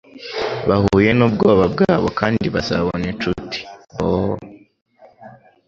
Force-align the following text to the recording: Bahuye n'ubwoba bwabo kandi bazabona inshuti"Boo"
Bahuye 0.69 1.09
n'ubwoba 1.17 1.63
bwabo 1.73 2.07
kandi 2.19 2.45
bazabona 2.55 3.05
inshuti"Boo" 3.11 4.35